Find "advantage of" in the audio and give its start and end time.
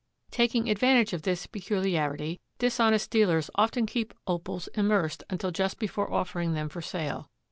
0.67-1.21